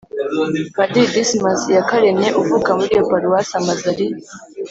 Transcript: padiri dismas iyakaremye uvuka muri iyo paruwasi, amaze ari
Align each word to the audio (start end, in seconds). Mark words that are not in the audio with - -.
padiri 0.75 1.11
dismas 1.15 1.61
iyakaremye 1.71 2.29
uvuka 2.41 2.69
muri 2.77 2.89
iyo 2.95 3.03
paruwasi, 3.11 3.53
amaze 3.61 3.83
ari 3.93 4.07